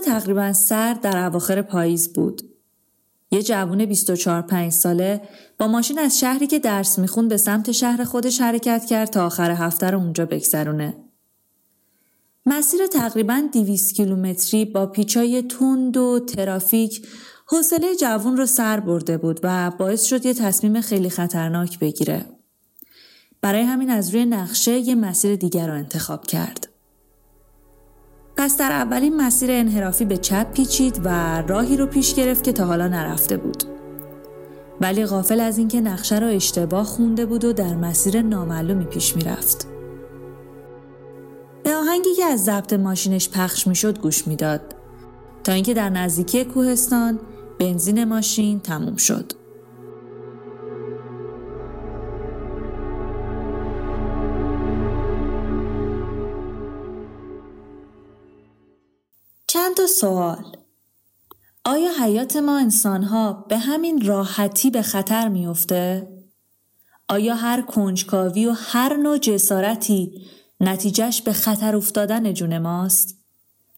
[0.00, 2.42] تقریبا سرد در اواخر پاییز بود.
[3.30, 5.20] یه جوون 24 5 ساله
[5.58, 9.50] با ماشین از شهری که درس میخون به سمت شهر خودش حرکت کرد تا آخر
[9.50, 10.94] هفته رو اونجا بگذرونه.
[12.46, 17.06] مسیر تقریبا 200 کیلومتری با پیچای تند و ترافیک
[17.46, 22.26] حوصله جوون رو سر برده بود و باعث شد یه تصمیم خیلی خطرناک بگیره.
[23.40, 26.69] برای همین از روی نقشه یه مسیر دیگر رو انتخاب کرد.
[28.40, 32.64] پس در اولین مسیر انحرافی به چپ پیچید و راهی رو پیش گرفت که تا
[32.64, 33.64] حالا نرفته بود.
[34.80, 39.66] ولی غافل از اینکه نقشه را اشتباه خونده بود و در مسیر نامعلومی پیش می‌رفت.
[41.62, 44.60] به آهنگی که از ضبط ماشینش پخش می‌شد گوش می‌داد
[45.44, 47.18] تا اینکه در نزدیکی کوهستان
[47.58, 49.32] بنزین ماشین تموم شد.
[59.90, 60.56] سوال
[61.64, 66.08] آیا حیات ما انسانها به همین راحتی به خطر میافته؟
[67.08, 70.26] آیا هر کنجکاوی و هر نوع جسارتی
[70.60, 73.16] نتیجهش به خطر افتادن جون ماست؟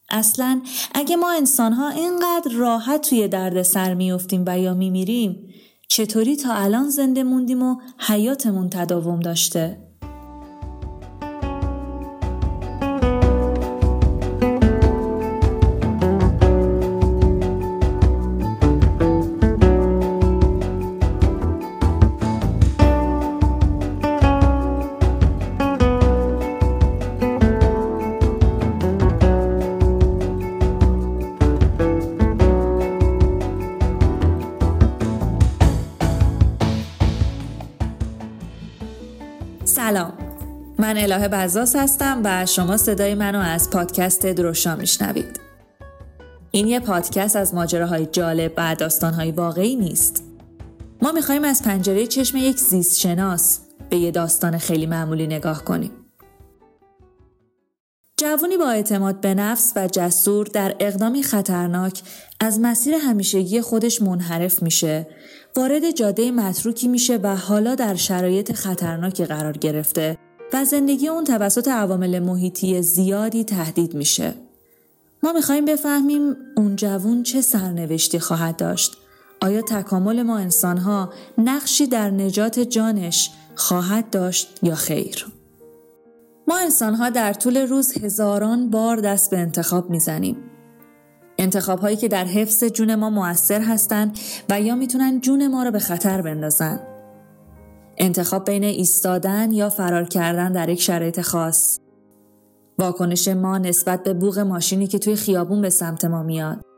[0.09, 0.63] اصلا
[0.95, 5.55] اگه ما انسانها اینقدر راحت توی درد سر میافتیم و یا میمیریم
[5.89, 9.92] چطوری تا الان زنده موندیم و حیاتمون تداوم داشته؟
[39.75, 40.13] سلام.
[40.79, 45.41] من الهه بزاس هستم و شما صدای منو از پادکست دروشا میشنوید.
[46.51, 50.25] این یه پادکست از ماجراهای جالب و داستانهای واقعی نیست.
[51.03, 53.59] ما می‌خوایم از پنجره چشم یک زیست شناس
[53.91, 55.91] به یه داستان خیلی معمولی نگاه کنیم.
[58.23, 62.03] جوونی با اعتماد به نفس و جسور در اقدامی خطرناک
[62.41, 65.07] از مسیر همیشگی خودش منحرف میشه
[65.57, 70.19] وارد جاده متروکی میشه و حالا در شرایط خطرناکی قرار گرفته
[70.53, 74.35] و زندگی اون توسط عوامل محیطی زیادی تهدید میشه.
[75.23, 78.97] ما می‌خوایم بفهمیم اون جوون چه سرنوشتی خواهد داشت.
[79.41, 85.32] آیا تکامل ما انسانها نقشی در نجات جانش خواهد داشت یا خیر؟
[86.49, 90.37] ما انسانها در طول روز هزاران بار دست به انتخاب می‌زنیم.
[91.39, 94.19] انتخاب هایی که در حفظ جون ما موثر هستند
[94.51, 96.81] و یا می‌تونن جون ما را به خطر بندازن.
[97.99, 101.79] انتخاب بین ایستادن یا فرار کردن در یک شرایط خاص.
[102.79, 106.72] واکنش ما نسبت به بوغ ماشینی که توی خیابون به سمت ما میاد.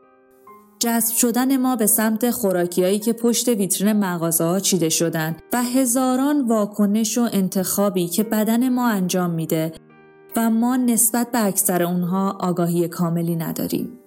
[0.85, 6.47] جذب شدن ما به سمت خوراکیایی که پشت ویترین مغازه ها چیده شدن و هزاران
[6.47, 9.73] واکنش و انتخابی که بدن ما انجام میده
[10.35, 13.99] و ما نسبت به اکثر اونها آگاهی کاملی نداریم.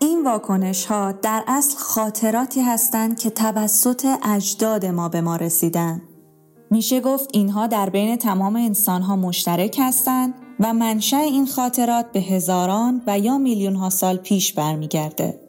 [0.00, 6.02] این واکنش ها در اصل خاطراتی هستند که توسط اجداد ما به ما رسیدن.
[6.70, 12.20] میشه گفت اینها در بین تمام انسان ها مشترک هستند و منشأ این خاطرات به
[12.20, 15.45] هزاران و یا میلیون ها سال پیش برمیگرده.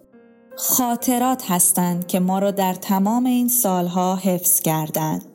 [0.59, 5.25] خاطرات هستند که ما را در تمام این سالها حفظ کردند.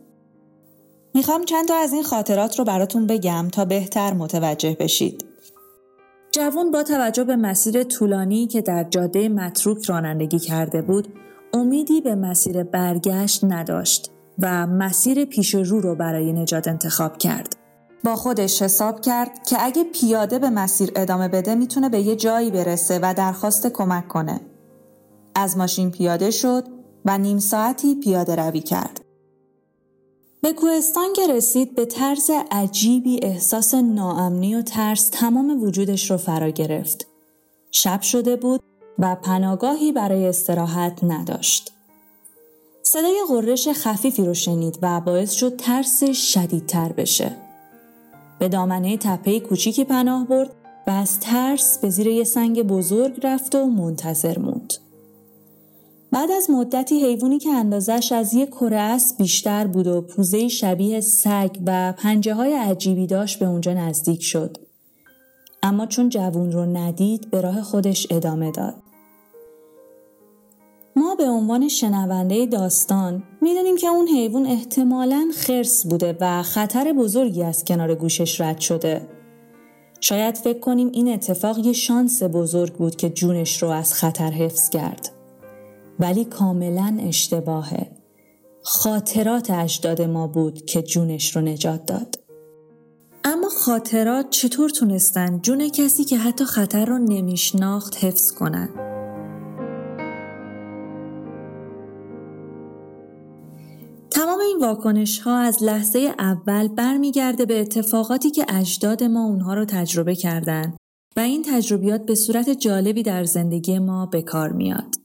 [1.15, 5.25] می‌خوام چند تا از این خاطرات رو براتون بگم تا بهتر متوجه بشید.
[6.33, 11.09] جوان با توجه به مسیر طولانی که در جاده متروک رانندگی کرده بود،
[11.55, 17.57] امیدی به مسیر برگشت نداشت و مسیر پیش رو رو برای نجات انتخاب کرد.
[18.05, 22.51] با خودش حساب کرد که اگه پیاده به مسیر ادامه بده می‌تونه به یه جایی
[22.51, 24.41] برسه و درخواست کمک کنه.
[25.35, 26.65] از ماشین پیاده شد
[27.05, 29.01] و نیم ساعتی پیاده روی کرد.
[30.43, 36.51] به کوهستان که رسید به طرز عجیبی احساس ناامنی و ترس تمام وجودش رو فرا
[36.51, 37.07] گرفت.
[37.71, 38.61] شب شده بود
[38.99, 41.73] و پناگاهی برای استراحت نداشت.
[42.83, 47.37] صدای غرش خفیفی رو شنید و باعث شد ترس شدیدتر بشه.
[48.39, 50.51] به دامنه تپه کوچیکی پناه برد
[50.87, 54.73] و از ترس به زیر یه سنگ بزرگ رفت و منتظر موند.
[56.13, 61.01] بعد از مدتی حیوانی که اندازش از یک کره است بیشتر بود و پوزه شبیه
[61.01, 64.57] سگ و پنجه های عجیبی داشت به اونجا نزدیک شد.
[65.63, 68.75] اما چون جوون رو ندید به راه خودش ادامه داد.
[70.97, 77.43] ما به عنوان شنونده داستان می‌دونیم که اون حیوان احتمالاً خرس بوده و خطر بزرگی
[77.43, 79.09] از کنار گوشش رد شده.
[80.01, 84.71] شاید فکر کنیم این اتفاق یه شانس بزرگ بود که جونش رو از خطر حفظ
[84.71, 85.22] کرد.
[86.03, 87.87] ولی کاملا اشتباهه.
[88.63, 92.19] خاطرات اجداد ما بود که جونش رو نجات داد.
[93.25, 98.69] اما خاطرات چطور تونستن جون کسی که حتی خطر رو نمیشناخت حفظ کنن؟
[104.11, 109.65] تمام این واکنش ها از لحظه اول برمیگرده به اتفاقاتی که اجداد ما اونها رو
[109.65, 110.77] تجربه کردن
[111.17, 115.02] و این تجربیات به صورت جالبی در زندگی ما به کار میاد.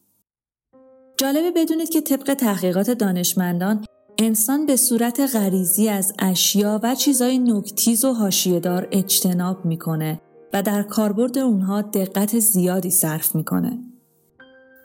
[1.19, 3.85] جالبه بدونید که طبق تحقیقات دانشمندان
[4.17, 10.21] انسان به صورت غریزی از اشیا و چیزای نکتیز و حاشیه‌دار اجتناب می‌کنه
[10.53, 13.79] و در کاربرد اونها دقت زیادی صرف می‌کنه.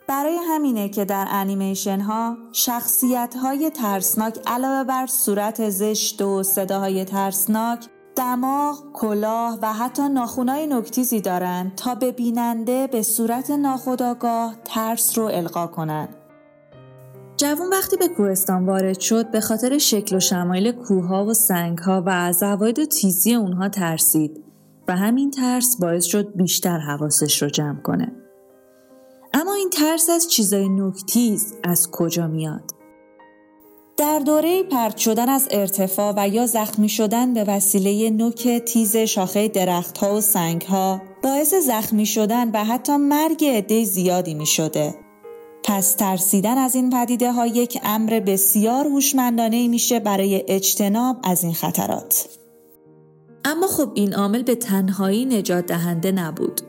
[0.08, 7.04] برای همینه که در انیمیشن ها شخصیت های ترسناک علاوه بر صورت زشت و صداهای
[7.04, 7.86] ترسناک
[8.16, 15.24] دماغ، کلاه و حتی ناخونای نکتیزی دارند تا به بیننده به صورت ناخودآگاه ترس رو
[15.24, 16.16] القا کنند.
[17.42, 22.32] جوون وقتی به کوهستان وارد شد به خاطر شکل و شمایل کوهها و سنگها و
[22.32, 24.44] زواید و تیزی اونها ترسید
[24.88, 28.12] و همین ترس باعث شد بیشتر حواسش رو جمع کنه.
[29.34, 32.70] اما این ترس از چیزای نکتیز از کجا میاد؟
[33.96, 39.48] در دوره پرت شدن از ارتفاع و یا زخمی شدن به وسیله نوک تیز شاخه
[39.48, 45.01] درختها و سنگها باعث زخمی شدن و حتی مرگ عده زیادی می شده.
[45.64, 51.54] پس ترسیدن از این پدیده ها یک امر بسیار هوشمندانه میشه برای اجتناب از این
[51.54, 52.28] خطرات.
[53.44, 56.60] اما خب این عامل به تنهایی نجات دهنده نبود.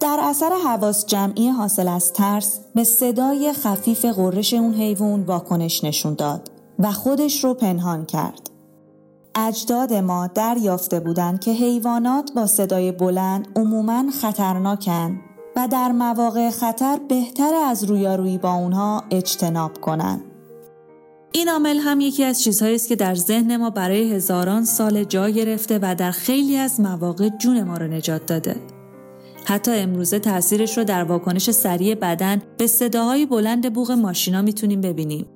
[0.00, 6.14] در اثر حواس جمعی حاصل از ترس به صدای خفیف قررش اون حیوان واکنش نشون
[6.14, 8.50] داد و خودش رو پنهان کرد.
[9.34, 15.20] اجداد ما دریافته بودند که حیوانات با صدای بلند عموماً خطرناکن
[15.56, 20.24] و در مواقع خطر بهتر از رویارویی با اونها اجتناب کنند.
[21.32, 25.28] این عامل هم یکی از چیزهایی است که در ذهن ما برای هزاران سال جا
[25.28, 28.56] گرفته و در خیلی از مواقع جون ما رو نجات داده.
[29.44, 35.26] حتی امروزه تاثیرش رو در واکنش سریع بدن به صداهای بلند بوغ ماشینا می‌تونیم ببینیم.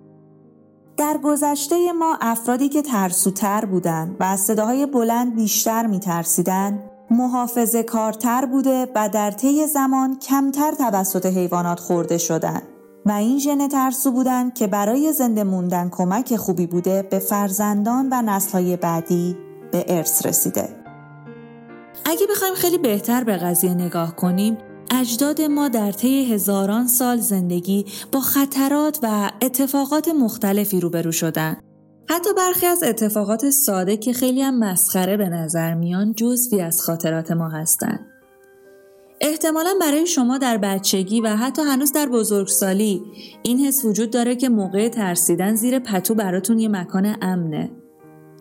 [0.96, 8.46] در گذشته ما افرادی که ترسوتر بودند و از صداهای بلند بیشتر میترسیدند محافظه کارتر
[8.46, 12.62] بوده و در طی زمان کمتر توسط حیوانات خورده شدند
[13.06, 18.22] و این ژن ترسو بودن که برای زنده موندن کمک خوبی بوده به فرزندان و
[18.22, 19.36] نسلهای بعدی
[19.72, 20.68] به ارث رسیده.
[22.04, 24.58] اگه بخوایم خیلی بهتر به قضیه نگاه کنیم
[24.90, 31.56] اجداد ما در طی هزاران سال زندگی با خطرات و اتفاقات مختلفی روبرو شدن
[32.10, 37.30] حتی برخی از اتفاقات ساده که خیلی هم مسخره به نظر میان جزوی از خاطرات
[37.30, 38.06] ما هستند.
[39.20, 43.02] احتمالا برای شما در بچگی و حتی هنوز در بزرگسالی
[43.42, 47.70] این حس وجود داره که موقع ترسیدن زیر پتو براتون یه مکان امنه.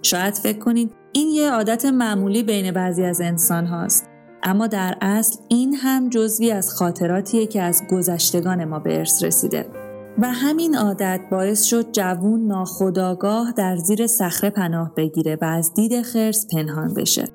[0.02, 4.10] شاید فکر کنید این یه عادت معمولی بین بعضی از انسان هاست.
[4.44, 9.83] اما در اصل این هم جزوی از خاطراتیه که از گذشتگان ما به ارث رسیده.
[10.18, 16.02] و همین عادت باعث شد جوون ناخداگاه در زیر صخره پناه بگیره و از دید
[16.02, 17.28] خرس پنهان بشه.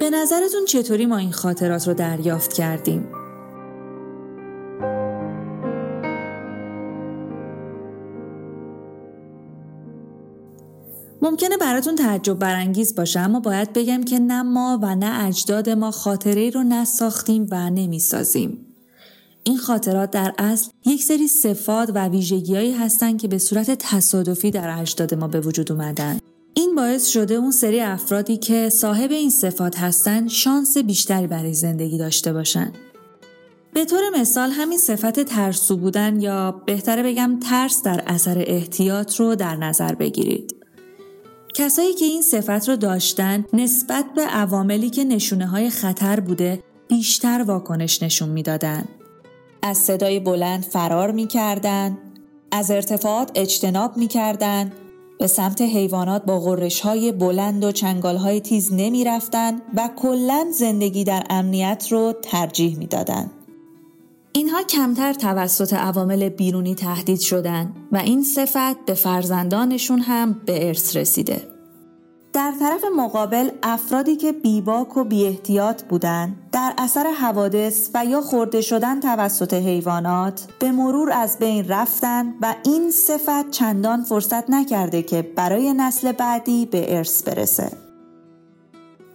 [0.00, 3.08] به نظرتون چطوری ما این خاطرات رو دریافت کردیم؟
[11.22, 15.90] ممکنه براتون تعجب برانگیز باشه اما باید بگم که نه ما و نه اجداد ما
[15.90, 18.65] خاطره رو نساختیم و نمی‌سازیم.
[19.46, 24.78] این خاطرات در اصل یک سری صفات و ویژگیهایی هستند که به صورت تصادفی در
[24.78, 26.18] اجداد ما به وجود اومدن.
[26.54, 31.98] این باعث شده اون سری افرادی که صاحب این صفات هستند شانس بیشتری برای زندگی
[31.98, 32.74] داشته باشند.
[33.74, 39.34] به طور مثال همین صفت ترسو بودن یا بهتره بگم ترس در اثر احتیاط رو
[39.34, 40.56] در نظر بگیرید.
[41.54, 47.42] کسایی که این صفت رو داشتن نسبت به عواملی که نشونه های خطر بوده بیشتر
[47.42, 48.88] واکنش نشون می‌دادند.
[49.66, 51.98] از صدای بلند فرار می کردن،
[52.50, 54.72] از ارتفاعات اجتناب می کردن،
[55.18, 60.46] به سمت حیوانات با غرش های بلند و چنگال های تیز نمی رفتن و کلا
[60.52, 63.30] زندگی در امنیت رو ترجیح می دادن.
[64.32, 70.96] اینها کمتر توسط عوامل بیرونی تهدید شدن و این صفت به فرزندانشون هم به ارث
[70.96, 71.55] رسیده.
[72.36, 78.20] در طرف مقابل افرادی که بیباک و بی احتیاط بودند در اثر حوادث و یا
[78.20, 85.02] خورده شدن توسط حیوانات به مرور از بین رفتن و این صفت چندان فرصت نکرده
[85.02, 87.72] که برای نسل بعدی به ارث برسه.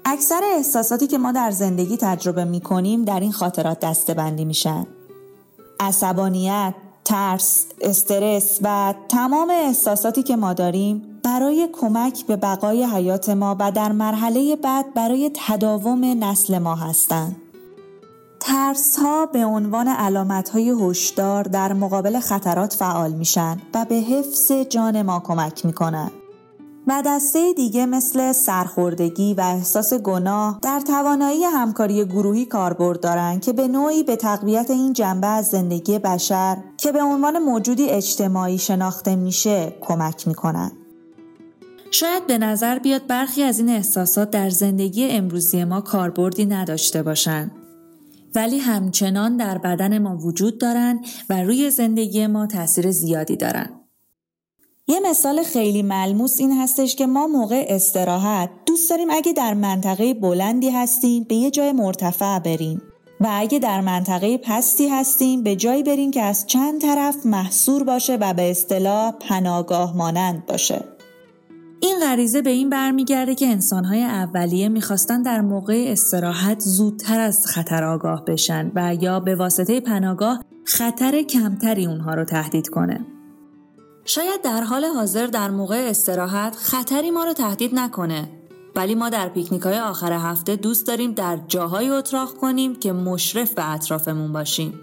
[0.06, 4.88] اکثر احساساتی که ما در زندگی تجربه می کنیم در این خاطرات دستبندی میشن.
[5.80, 6.74] عصبانیت،
[7.06, 13.72] ترس، استرس و تمام احساساتی که ما داریم برای کمک به بقای حیات ما و
[13.72, 17.36] در مرحله بعد برای تداوم نسل ما هستند.
[18.40, 24.52] ترس ها به عنوان علامت های هشدار در مقابل خطرات فعال میشن و به حفظ
[24.52, 26.12] جان ما کمک می‌کنن.
[26.88, 33.54] و دسته دیگه مثل سرخوردگی و احساس گناه در توانایی همکاری گروهی کاربرد دارند که
[33.54, 39.16] به نوعی به تقویت این جنبه از زندگی بشر که به عنوان موجودی اجتماعی شناخته
[39.16, 40.72] میشه کمک می‌کنن.
[41.92, 47.52] شاید به نظر بیاد برخی از این احساسات در زندگی امروزی ما کاربردی نداشته باشند.
[48.36, 53.82] ولی همچنان در بدن ما وجود دارند و روی زندگی ما تاثیر زیادی دارند.
[54.88, 60.14] یه مثال خیلی ملموس این هستش که ما موقع استراحت دوست داریم اگه در منطقه
[60.14, 62.82] بلندی هستیم به یه جای مرتفع بریم
[63.22, 68.16] و اگه در منطقه پستی هستیم به جایی بریم که از چند طرف محصور باشه
[68.16, 70.84] و به اصطلاح پناگاه مانند باشه.
[71.84, 77.84] این غریزه به این برمیگرده که انسانهای اولیه می‌خواستن در موقع استراحت زودتر از خطر
[77.84, 83.06] آگاه بشن و یا به واسطه پناگاه خطر کمتری اونها رو تهدید کنه.
[84.06, 88.30] شاید در حال حاضر در موقع استراحت خطری ما رو تهدید نکنه
[88.76, 93.54] ولی ما در پیکنیک های آخر هفته دوست داریم در جاهای اتراق کنیم که مشرف
[93.54, 94.74] به اطرافمون باشیم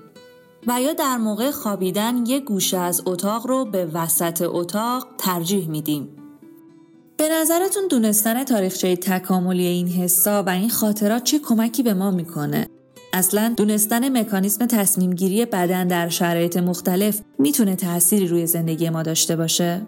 [0.67, 6.18] و یا در موقع خوابیدن یک گوشه از اتاق رو به وسط اتاق ترجیح میدیم.
[7.19, 12.69] به نظرتون دونستن تاریخچه تکاملی این حسا و این خاطرات چه کمکی به ما می‌کنه؟
[13.13, 19.37] اصلا دونستن مکانیسم تصمیم گیری بدن در شرایط مختلف می‌تونه تأثیری روی زندگی ما داشته
[19.37, 19.87] باشه؟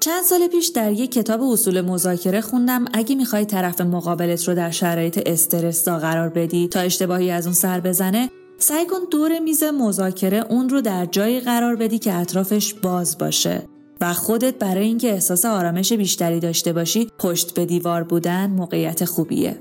[0.00, 4.70] چند سال پیش در یک کتاب اصول مذاکره خوندم اگه می‌خوای طرف مقابلت رو در
[4.70, 10.46] شرایط استرس قرار بدی تا اشتباهی از اون سر بزنه سعی کن دور میز مذاکره
[10.50, 13.73] اون رو در جایی قرار بدی که اطرافش باز باشه
[14.12, 19.58] خودت برای اینکه احساس آرامش بیشتری داشته باشی پشت به دیوار بودن موقعیت خوبیه.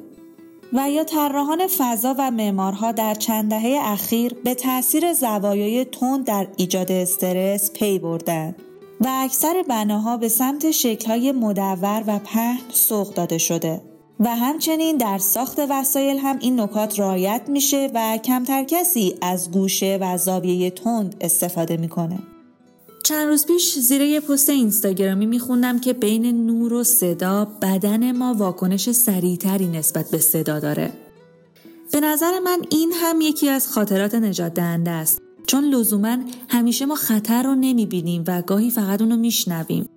[0.73, 6.47] و یا طراحان فضا و معمارها در چند دهه اخیر به تاثیر زوایای تند در
[6.57, 8.55] ایجاد استرس پی بردند
[9.01, 13.81] و اکثر بناها به سمت شکلهای مدور و پهن سوق داده شده
[14.19, 19.97] و همچنین در ساخت وسایل هم این نکات رعایت میشه و کمتر کسی از گوشه
[20.01, 22.19] و زاویه تند استفاده می‌کنه.
[23.03, 28.33] چند روز پیش زیر یه پست اینستاگرامی میخوندم که بین نور و صدا بدن ما
[28.33, 30.93] واکنش سریعتری نسبت به صدا داره.
[31.91, 36.17] به نظر من این هم یکی از خاطرات نجات دهنده است چون لزوما
[36.49, 39.89] همیشه ما خطر رو نمی‌بینیم و گاهی فقط اونو میشنویم.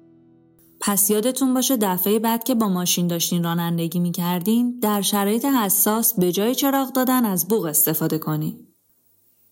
[0.80, 6.32] پس یادتون باشه دفعه بعد که با ماشین داشتین رانندگی می‌کردین در شرایط حساس به
[6.32, 8.65] جای چراغ دادن از بوغ استفاده کنید.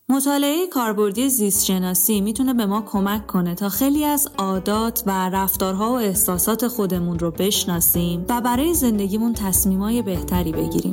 [0.08, 5.90] مطالعه کاربردی زیست شناسی می‌تونه به ما کمک کنه تا خیلی از عادات و رفتارها
[5.90, 10.92] و احساسات خودمون رو بشناسیم و برای زندگیمون تصمیمای بهتری بگیریم.